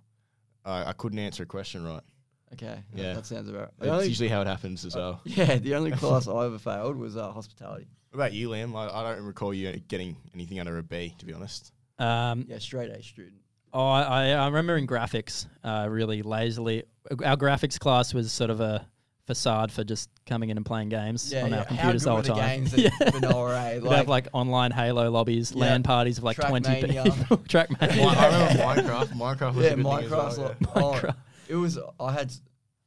[0.65, 2.03] I, I couldn't answer a question right.
[2.53, 2.79] Okay.
[2.95, 3.13] Yeah.
[3.13, 3.73] That sounds about.
[3.79, 5.21] The That's usually how it happens as well.
[5.25, 7.87] yeah, the only class I ever failed was uh, hospitality.
[8.11, 8.75] What about you, Liam?
[8.75, 11.71] I, I don't recall you getting anything under a B, to be honest.
[11.99, 13.35] Um, Yeah, straight A student.
[13.73, 16.83] oh, I, I, I remember in graphics, uh, really lazily.
[17.23, 18.87] Our graphics class was sort of a
[19.27, 21.57] facade for just coming in and playing games Yeah, on yeah.
[21.59, 22.49] our How computers good all were the the time.
[22.63, 23.09] games at yeah.
[23.11, 23.79] Vanilla A?
[23.79, 25.65] We'd have like online Halo lobbies, Yeah.
[25.65, 27.03] LAN parties of like 20 Trackmania.
[27.15, 27.37] people.
[27.47, 28.05] Trackmania.
[28.17, 29.07] I remember Minecraft.
[29.09, 30.55] Minecraft was yeah, a good thing as well, Minecraft's yeah.
[30.75, 31.15] oh, Minecraft.
[31.49, 31.77] It was.
[31.99, 32.31] I had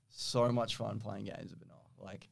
[0.08, 1.80] so much fun playing games at Vanilla.
[2.02, 2.28] Like,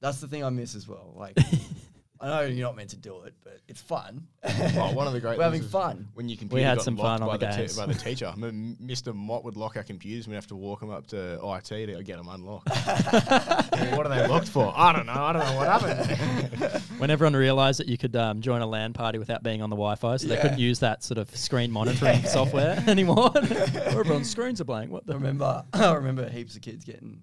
[0.00, 1.14] That's the thing I miss as well.
[1.16, 1.36] Like,
[2.22, 4.26] I know you're not meant to do it, but it's fun.
[4.44, 6.06] Oh, one of the great We're having fun.
[6.12, 7.76] when you computer had got some locked fun on by the the, games.
[7.78, 8.26] by the teacher.
[8.26, 9.14] I mean, Mr.
[9.14, 10.28] Mott would lock our computers.
[10.28, 12.68] We'd have to walk them up to IT to get them unlocked.
[13.96, 14.72] What are they locked for?
[14.76, 15.12] I don't know.
[15.12, 16.82] I don't know what happened.
[16.98, 19.76] When everyone realised that you could um, join a LAN party without being on the
[19.76, 23.32] Wi-Fi, so they couldn't use that sort of screen monitoring software anymore.
[23.36, 24.90] Everyone's screens are blank.
[24.90, 25.14] What I the?
[25.14, 27.22] remember, I remember heaps of kids getting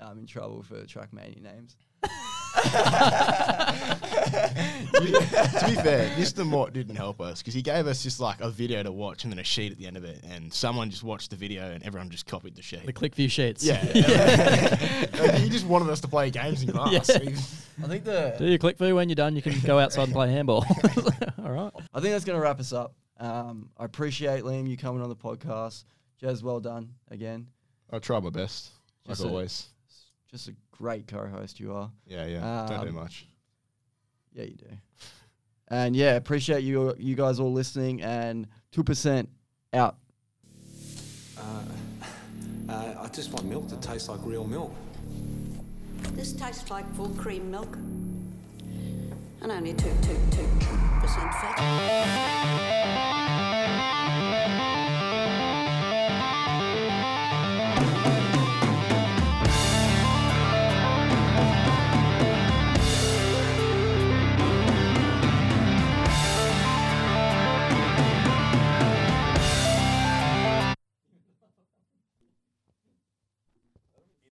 [0.00, 1.76] um, in trouble for Trackmania names.
[4.94, 6.46] To be fair, Mr.
[6.46, 9.32] Mort didn't help us because he gave us just like a video to watch and
[9.32, 11.82] then a sheet at the end of it, and someone just watched the video and
[11.84, 12.84] everyone just copied the sheet.
[12.86, 13.64] The ClickView sheets.
[13.64, 13.80] yeah,
[15.18, 17.08] Like, he just wanted us to play games in class.
[17.08, 17.30] Yeah.
[17.82, 19.34] I think the Do your ClickView when you're done.
[19.36, 20.64] You can go outside and play handball.
[21.44, 21.72] All right.
[21.92, 22.94] I think that's going to wrap us up.
[23.18, 25.84] Um, I appreciate Liam you coming on the podcast.
[26.22, 27.48] Jez, well done again.
[27.90, 28.70] I try my best,
[29.06, 29.66] like a- always.
[30.30, 31.90] Just a great co-host you are.
[32.06, 32.66] Yeah, yeah.
[32.68, 33.26] Don't do Um, much.
[34.32, 34.66] Yeah, you do.
[35.68, 38.02] And yeah, appreciate you you guys all listening.
[38.02, 39.30] And two percent
[39.72, 39.96] out.
[41.38, 41.42] Uh,
[42.68, 44.72] uh, I just want milk that tastes like real milk.
[46.12, 47.76] This tastes like full cream milk.
[49.40, 53.20] And only 2 two, two, two percent fat.